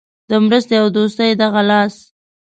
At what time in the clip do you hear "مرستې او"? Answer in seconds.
0.45-0.87